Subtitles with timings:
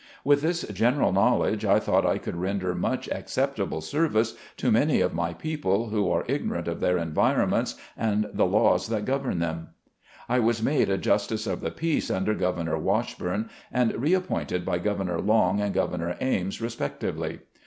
[0.23, 5.11] With this general knowledge I thought I could render much acceptable service to many of
[5.11, 9.05] THE LAW 127 my people who are ignorant of their environments and the laws that
[9.05, 9.67] govern them.
[10.27, 15.21] I was made a Justice of the Peace, under Governor Washburn, and reappointed by Governor
[15.21, 17.41] Long and Governor Ames, respectively.